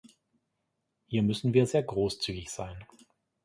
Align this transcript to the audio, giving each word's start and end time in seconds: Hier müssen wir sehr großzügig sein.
Hier 1.05 1.21
müssen 1.21 1.53
wir 1.53 1.67
sehr 1.67 1.83
großzügig 1.83 2.49
sein. 2.49 2.87